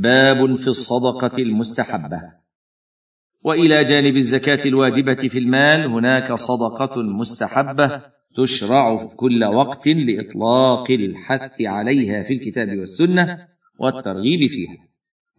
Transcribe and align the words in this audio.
باب 0.00 0.54
في 0.54 0.68
الصدقة 0.68 1.42
المستحبة. 1.42 2.22
وإلى 3.44 3.84
جانب 3.84 4.16
الزكاة 4.16 4.68
الواجبة 4.68 5.14
في 5.14 5.38
المال 5.38 5.86
هناك 5.86 6.32
صدقة 6.32 7.02
مستحبة 7.02 8.02
تشرع 8.36 8.96
في 8.96 9.14
كل 9.16 9.44
وقت 9.44 9.88
لإطلاق 9.88 10.90
الحث 10.90 11.60
عليها 11.60 12.22
في 12.22 12.34
الكتاب 12.34 12.78
والسنة 12.78 13.48
والترغيب 13.78 14.50
فيها. 14.50 14.88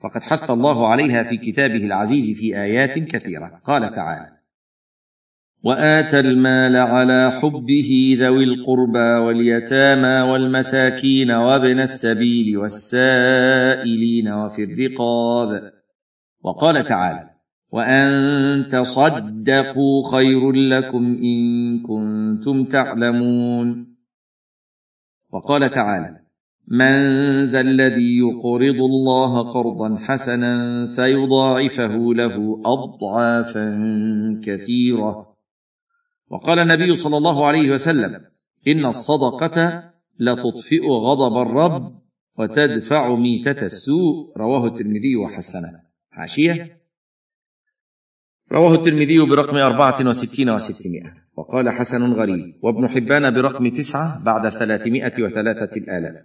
فقد 0.03 0.23
حث 0.23 0.51
الله 0.51 0.87
عليها 0.87 1.23
في 1.23 1.37
كتابه 1.37 1.85
العزيز 1.85 2.37
في 2.37 2.61
آيات 2.61 2.99
كثيرة. 2.99 3.61
قال 3.65 3.91
تعالى 3.91 4.40
وآتى 5.63 6.19
المال 6.19 6.75
على 6.75 7.31
حبه 7.31 8.17
ذوي 8.19 8.43
القربى 8.43 8.99
واليتامى 8.99 10.31
والمساكين 10.31 11.31
وابن 11.31 11.79
السبيل 11.79 12.57
والسائلين 12.57 14.27
وفي 14.27 14.63
الرقاب. 14.63 15.71
وقال 16.43 16.83
تعالى 16.83 17.29
وان 17.71 18.67
تصدقوا 18.67 20.11
خير 20.11 20.51
لكم 20.51 21.17
إن 21.23 21.79
كنتم 21.79 22.63
تعلمون. 22.63 23.95
وقال 25.33 25.71
تعالى 25.71 26.21
من 26.67 26.95
ذا 27.45 27.61
الذي 27.61 28.17
يقرض 28.17 28.75
الله 28.75 29.51
قرضا 29.51 29.97
حسنا 29.97 30.85
فيضاعفه 30.87 32.13
له 32.13 32.61
أضعافا 32.65 33.65
كثيرة. 34.43 35.30
وقال 36.31 36.59
النبي 36.59 36.95
صلى 36.95 37.17
الله 37.17 37.47
عليه 37.47 37.71
وسلم 37.71 38.21
إن 38.67 38.85
الصدقة 38.85 39.83
لتطفئ 40.19 40.87
غضب 40.87 41.47
الرب 41.47 42.01
وتدفع 42.37 43.15
ميتة 43.15 43.65
السوء. 43.65 44.37
رواه 44.37 44.67
الترمذي 44.67 45.15
وحسنه. 45.15 45.81
حاشيه 46.09 46.81
رواه 48.51 48.73
الترمذي 48.75 49.19
برقم 49.19 49.57
أربعة 49.57 49.95
وستين 50.01 50.49
وستمائة. 50.49 51.13
وقال 51.37 51.69
حسن 51.69 52.13
غريب 52.13 52.59
وابن 52.63 52.87
حبان 52.87 53.33
برقم 53.33 53.67
تسعة 53.67 54.23
بعد 54.23 54.49
ثلاثمائة 54.49 55.23
وثلاثة 55.23 55.77
الآلاف. 55.77 56.15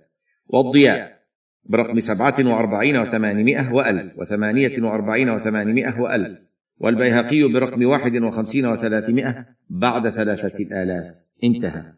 والضياء 0.47 1.23
برقم 1.65 2.01
سبعة 2.01 2.35
وأربعين 2.41 2.97
وثمانمائة 2.97 3.73
وألف 3.75 4.19
وثمانية 4.19 4.83
وأربعين 4.83 5.31
وثمانمائة 5.31 6.01
وألف. 6.01 6.39
والبيهقي 6.79 7.43
برقم 7.49 7.87
واحد 7.87 8.17
وخمسين 8.17 8.67
وثلاثمائة 8.67 9.47
بعد 9.71 10.09
ثلاثة 10.09 10.65
الآلاف 10.65 11.15
انتهى. 11.45 11.93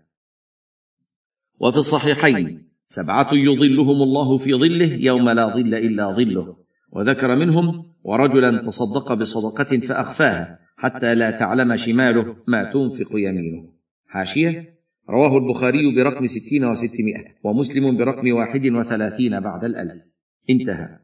وفي 1.60 1.76
الصحيحين 1.76 2.68
سبعة 2.86 3.28
يظلهم 3.32 4.02
الله 4.02 4.38
في 4.38 4.54
ظله 4.54 4.94
يوم 4.94 5.28
لا 5.28 5.46
ظل 5.46 5.74
إلا 5.74 6.10
ظله. 6.10 6.56
وذكر 6.92 7.36
منهم 7.36 7.94
ورجلا 8.04 8.58
تصدق 8.58 9.14
بصدقة 9.14 9.78
فأخفاها 9.78 10.58
حتى 10.76 11.14
لا 11.14 11.30
تعلم 11.30 11.76
شماله 11.76 12.36
ما 12.46 12.72
تنفق 12.72 13.08
يمينه. 13.12 13.72
حاشية 14.06 14.78
رواه 15.10 15.38
البخاري 15.38 15.94
برقم 15.94 16.26
ستين 16.26 16.64
وستمائة 16.64 17.24
ومسلم 17.44 17.96
برقم 17.96 18.32
واحد 18.32 18.66
وثلاثين 18.66 19.40
بعد 19.40 19.64
الألف. 19.64 20.02
انتهى. 20.50 20.98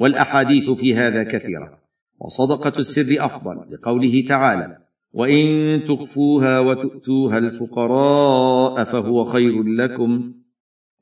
والأحاديث 0.00 0.70
في 0.70 0.94
هذا 0.94 1.22
كثيرة. 1.22 1.81
وصدقة 2.22 2.78
السر 2.78 3.16
أفضل 3.18 3.74
لقوله 3.74 4.24
تعالى 4.28 4.78
وإن 5.12 5.80
تخفوها 5.88 6.60
وتؤتوها 6.60 7.38
الفقراء 7.38 8.84
فهو 8.84 9.24
خير 9.24 9.62
لكم 9.62 10.34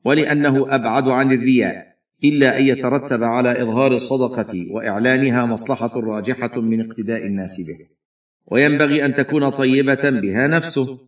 ولأنه 0.04 0.74
أبعد 0.74 1.08
عن 1.08 1.32
الرياء 1.32 1.90
إلا 2.24 2.58
أن 2.58 2.64
يترتب 2.64 3.22
على 3.22 3.62
إظهار 3.62 3.92
الصدقة 3.92 4.66
وإعلانها 4.70 5.46
مصلحة 5.46 6.00
راجحة 6.00 6.60
من 6.60 6.80
اقتداء 6.80 7.26
الناس 7.26 7.56
به. 7.68 7.86
وينبغي 8.46 9.04
أن 9.04 9.14
تكون 9.14 9.50
طيبة 9.50 10.10
بها 10.10 10.46
نفسه 10.46 10.98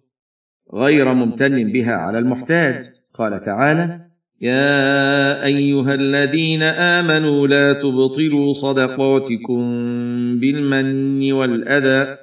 غير 0.74 1.14
ممتن 1.14 1.72
بها 1.72 1.92
على 1.92 2.18
المحتاج. 2.18 2.90
قال 3.14 3.40
تعالى 3.40 4.11
يا 4.42 5.44
أيها 5.44 5.94
الذين 5.94 6.62
آمنوا 6.62 7.46
لا 7.46 7.72
تبطلوا 7.72 8.52
صدقاتكم 8.52 9.60
بالمن 10.40 11.32
والأذى. 11.32 12.16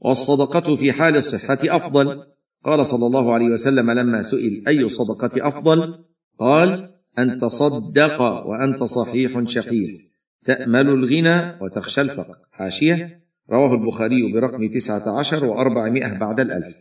والصدقة 0.00 0.76
في 0.76 0.92
حال 0.92 1.16
الصحة 1.16 1.58
أفضل. 1.64 2.22
قال 2.64 2.86
صلى 2.86 3.06
الله 3.06 3.34
عليه 3.34 3.46
وسلم 3.46 3.90
لما 3.90 4.22
سئل 4.22 4.64
أي 4.68 4.80
الصدقه 4.80 5.48
أفضل؟ 5.48 6.04
قال 6.38 6.90
أن 7.18 7.38
تصدق 7.38 8.22
وأنت 8.22 8.82
صحيح 8.82 9.42
شحيح 9.46 10.00
تأمل 10.44 10.88
الغنى 10.88 11.62
وتخشى 11.62 12.00
الفقر. 12.00 12.36
حاشية. 12.52 13.24
رواه 13.50 13.74
البخاري 13.74 14.32
برقم 14.32 14.68
تسعة 14.68 15.18
عشر 15.18 15.44
وأربعمائة 15.44 16.18
بعد 16.18 16.40
الألف. 16.40 16.76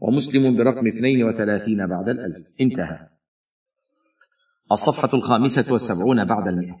ومسلم 0.00 0.56
برقم 0.56 0.86
اثنين 0.86 1.24
وثلاثين 1.24 1.86
بعد 1.86 2.08
الألف. 2.08 2.46
انتهى. 2.60 3.11
الصفحة 4.72 5.10
الخامسة 5.14 5.72
والسبعون 5.72 6.24
بعد 6.24 6.48
المئة. 6.48 6.76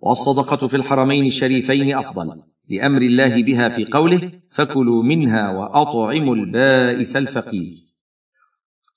والصدقة 0.00 0.66
في 0.66 0.76
الحرمين 0.76 1.26
الشريفين 1.26 1.96
أفضل 1.98 2.42
لأمر 2.68 3.02
الله 3.02 3.42
بها 3.42 3.68
في 3.68 3.84
قوله 3.84 4.32
فكلوا 4.50 5.02
منها 5.02 5.50
وأطعموا 5.50 6.36
البائس 6.36 7.16
الفقير. 7.16 7.84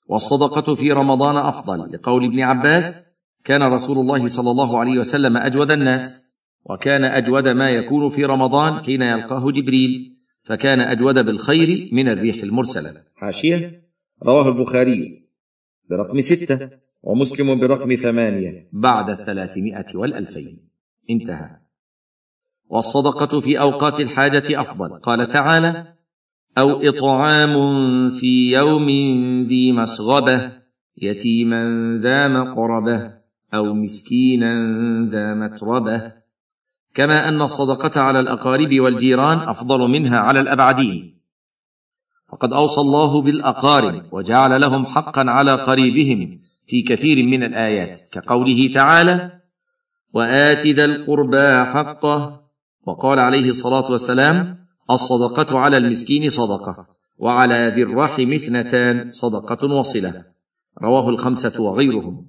والصدقة 0.08 0.74
في 0.74 0.92
رمضان 0.92 1.36
أفضل 1.36 1.92
لقول 1.92 2.24
ابن 2.24 2.40
عباس 2.40 3.06
كان 3.44 3.62
رسول 3.62 3.98
الله 3.98 4.26
صلى 4.26 4.50
الله 4.50 4.78
عليه 4.78 4.98
وسلم 4.98 5.36
أجود 5.36 5.70
الناس 5.70 6.36
وكان 6.64 7.04
أجود 7.04 7.48
ما 7.48 7.70
يكون 7.70 8.08
في 8.08 8.24
رمضان 8.24 8.84
حين 8.84 9.02
يلقاه 9.02 9.50
جبريل 9.50 10.16
فكان 10.44 10.80
أجود 10.80 11.24
بالخير 11.24 11.88
من 11.92 12.08
الريح 12.08 12.42
المرسلة. 12.42 13.02
حاشية 13.14 13.82
رواه 14.22 14.48
البخاري 14.48 15.28
برقم 15.90 16.20
ستة. 16.20 16.87
ومسلم 17.02 17.60
برقم 17.60 17.94
ثمانية. 17.94 18.68
بعد 18.72 19.10
الثلاثمائة 19.10 19.86
والألفين. 19.94 20.68
انتهى. 21.10 21.50
والصدقة 22.66 23.40
في 23.40 23.60
أوقات 23.60 24.00
الحاجة 24.00 24.60
أفضل. 24.60 24.98
قال 24.98 25.28
تعالى 25.28 25.94
أو 26.58 26.70
إطعام 26.70 27.54
في 28.10 28.52
يوم 28.52 28.86
ذي 29.42 29.72
مسغبة 29.72 30.52
يتيما 30.96 31.64
ذا 32.02 32.28
مقربة 32.28 33.12
أو 33.54 33.74
مسكينا 33.74 34.52
ذا 35.10 35.34
متربة. 35.34 36.12
كما 36.94 37.28
أن 37.28 37.42
الصدقة 37.42 38.00
على 38.00 38.20
الأقارب 38.20 38.80
والجيران 38.80 39.38
أفضل 39.38 39.78
منها 39.90 40.18
على 40.18 40.40
الأبعدين. 40.40 41.18
فقد 42.28 42.52
أوصى 42.52 42.80
الله 42.80 43.22
بالأقارب 43.22 44.02
وجعل 44.12 44.60
لهم 44.60 44.86
حقا 44.86 45.30
على 45.30 45.52
قريبهم. 45.54 46.47
في 46.68 46.82
كثير 46.82 47.26
من 47.26 47.42
الآيات 47.42 48.00
كقوله 48.12 48.70
تعالى 48.74 49.40
وآت 50.14 50.66
ذا 50.66 50.84
القربى 50.84 51.64
حقه. 51.64 52.48
وقال 52.86 53.18
عليه 53.18 53.48
الصلاة 53.48 53.90
والسلام 53.90 54.58
الصدقة 54.90 55.58
على 55.58 55.76
المسكين 55.76 56.30
صدقة 56.30 56.86
وعلى 57.18 57.72
ذي 57.74 57.82
الرحم 57.82 58.32
اثنتان 58.32 59.12
صدقة 59.12 59.74
وصله 59.74 60.24
رواه 60.82 61.08
الخمسة 61.08 61.62
وغيرهم. 61.62 62.26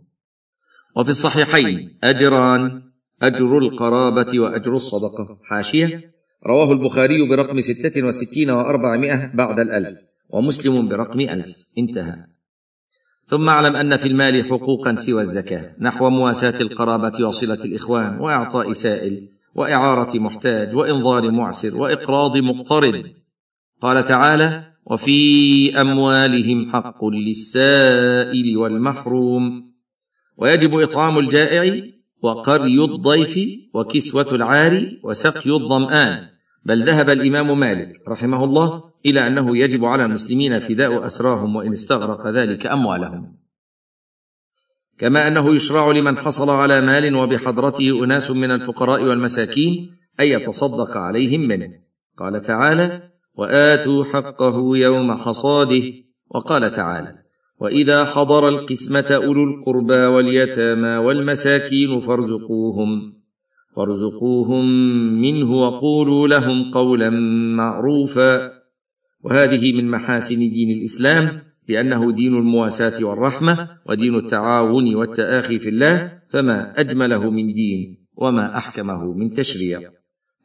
وفي 0.95 1.09
الصحيحين 1.09 1.99
أجران 2.03 2.81
أجر 3.21 3.57
القرابة 3.57 4.39
وأجر 4.39 4.73
الصدقة. 4.73 5.39
حاشية. 5.43 6.11
رواه 6.47 6.71
البخاري 6.71 7.29
برقم 7.29 7.61
ستة 7.61 8.03
وستين 8.03 8.49
وأربعمائة 8.49 9.35
بعد 9.35 9.59
الألف 9.59 9.99
ومسلم 10.29 10.87
برقم 10.87 11.19
ألف. 11.19 11.55
انتهى. 11.77 12.38
ثم 13.29 13.49
اعلم 13.49 13.75
أن 13.75 13.95
في 13.95 14.07
المال 14.07 14.45
حقوقا 14.45 14.95
سوى 14.95 15.21
الزكاة 15.21 15.75
نحو 15.79 16.09
مواساة 16.09 16.61
القرابة 16.61 17.27
وصلة 17.27 17.63
الإخوان 17.65 18.19
وإعطاء 18.19 18.71
سائل 18.73 19.29
وإعارة 19.55 20.17
محتاج 20.17 20.75
وإنظار 20.75 21.31
معسر 21.31 21.77
وإقراض 21.77 22.37
مقترض. 22.37 23.07
قال 23.81 24.05
تعالى 24.05 24.63
وفي 24.85 25.81
أموالهم 25.81 26.71
حق 26.71 27.05
للسائل 27.05 28.57
والمحروم. 28.57 29.73
ويجب 30.37 30.79
إطعام 30.79 31.19
الجائع 31.19 31.83
وقري 32.21 32.83
الضيف 32.83 33.39
وكسوة 33.73 34.27
العار 34.31 34.91
وسقي 35.03 35.51
الظمآن. 35.51 36.27
بل 36.69 36.83
ذهب 36.83 37.09
الإمام 37.09 37.59
مالك 37.59 38.01
رحمه 38.07 38.43
الله 38.43 38.83
إلى 39.05 39.27
أنه 39.27 39.57
يجب 39.57 39.85
على 39.85 40.05
المسلمين 40.05 40.59
فداء 40.59 41.05
أسراهم 41.05 41.55
وإن 41.55 41.71
استغرق 41.73 42.27
ذلك 42.27 42.65
أموالهم. 42.65 43.35
كما 44.97 45.27
أنه 45.27 45.55
يشرع 45.55 45.91
لمن 45.91 46.17
حصل 46.17 46.49
على 46.49 46.81
مال 46.81 47.15
وبحضرته 47.15 48.03
أناس 48.03 48.31
من 48.31 48.51
الفقراء 48.51 49.03
والمساكين 49.03 49.91
أن 50.19 50.25
يتصدق 50.25 50.97
عليهم 50.97 51.41
منه. 51.41 51.69
قال 52.17 52.41
تعالى 52.41 53.01
وآتوا 53.35 54.03
حقه 54.03 54.77
يوم 54.77 55.13
حصاده 55.13 55.83
وقال 56.29 56.71
تعالى 56.71 57.15
وإذا 57.59 58.05
حضر 58.05 58.47
القسمة 58.47 59.05
أولو 59.11 59.43
القربى 59.43 60.05
واليتامى 60.05 60.97
والمساكين 60.97 61.99
فارزقوهم 61.99 63.18
فارزقوهم 63.79 64.65
منه 65.21 65.51
وقولوا 65.51 66.27
لهم 66.27 66.71
قولا 66.71 67.09
معروفا. 67.55 68.51
وهذه 69.23 69.81
من 69.81 69.89
محاسن 69.89 70.35
دين 70.35 70.77
الإسلام 70.77 71.41
لأنه 71.67 72.11
دين 72.11 72.33
المواساة 72.35 73.05
والرحمة 73.05 73.69
ودين 73.89 74.15
التعاون 74.15 74.95
والتآخي 74.95 75.59
في 75.59 75.69
الله 75.69 76.21
فما 76.27 76.79
أجمله 76.79 77.29
من 77.29 77.51
دين 77.51 78.05
وما 78.15 78.57
أحكمه 78.57 79.13
من 79.13 79.33
تشريع. 79.33 79.81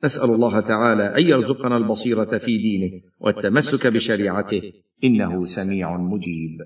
نسأل 0.04 0.30
الله 0.30 0.60
تعالى 0.60 1.02
أن 1.02 1.22
يرزقنا 1.22 1.76
البصيرة 1.76 2.38
في 2.38 2.58
دينه 2.58 3.00
والتمسك 3.20 3.86
بشريعته 3.86 4.62
إنه 5.04 5.44
سميع 5.44 5.96
مجيب. 5.96 6.58